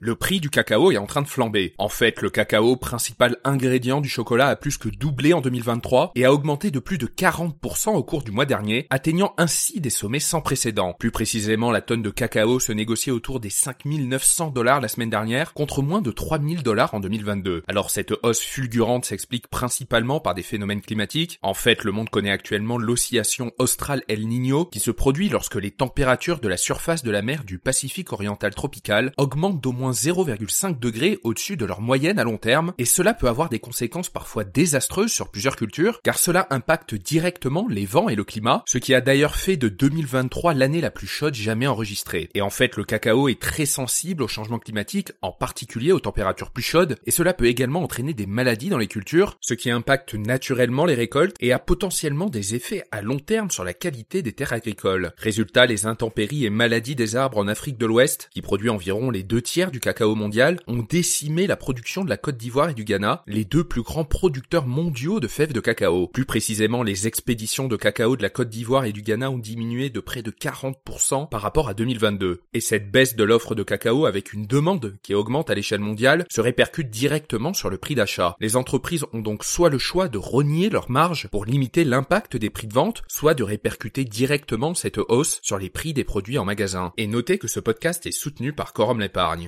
[0.00, 1.74] Le prix du cacao est en train de flamber.
[1.76, 6.24] En fait, le cacao, principal ingrédient du chocolat, a plus que doublé en 2023 et
[6.24, 10.20] a augmenté de plus de 40% au cours du mois dernier, atteignant ainsi des sommets
[10.20, 10.94] sans précédent.
[11.00, 15.52] Plus précisément, la tonne de cacao se négociait autour des 5900 dollars la semaine dernière
[15.52, 17.64] contre moins de 3000 dollars en 2022.
[17.66, 21.40] Alors cette hausse fulgurante s'explique principalement par des phénomènes climatiques.
[21.42, 25.72] En fait, le monde connaît actuellement l'oscillation australe El Niño qui se produit lorsque les
[25.72, 30.78] températures de la surface de la mer du Pacifique oriental tropical augmentent d'au moins 0,5
[30.78, 34.44] degrés au-dessus de leur moyenne à long terme, et cela peut avoir des conséquences parfois
[34.44, 38.94] désastreuses sur plusieurs cultures, car cela impacte directement les vents et le climat, ce qui
[38.94, 42.28] a d'ailleurs fait de 2023 l'année la plus chaude jamais enregistrée.
[42.34, 46.50] Et en fait, le cacao est très sensible au changement climatique, en particulier aux températures
[46.50, 50.14] plus chaudes, et cela peut également entraîner des maladies dans les cultures, ce qui impacte
[50.14, 54.32] naturellement les récoltes et a potentiellement des effets à long terme sur la qualité des
[54.32, 55.12] terres agricoles.
[55.16, 59.22] Résultat, les intempéries et maladies des arbres en Afrique de l'Ouest, qui produit environ les
[59.22, 62.84] deux tiers du cacao mondial ont décimé la production de la Côte d'Ivoire et du
[62.84, 66.08] Ghana, les deux plus grands producteurs mondiaux de fèves de cacao.
[66.08, 69.90] Plus précisément, les expéditions de cacao de la Côte d'Ivoire et du Ghana ont diminué
[69.90, 72.42] de près de 40% par rapport à 2022.
[72.54, 76.26] Et cette baisse de l'offre de cacao avec une demande qui augmente à l'échelle mondiale
[76.30, 78.36] se répercute directement sur le prix d'achat.
[78.40, 82.50] Les entreprises ont donc soit le choix de renier leurs marges pour limiter l'impact des
[82.50, 86.44] prix de vente, soit de répercuter directement cette hausse sur les prix des produits en
[86.44, 86.92] magasin.
[86.96, 89.46] Et notez que ce podcast est soutenu par Corum l'épargne.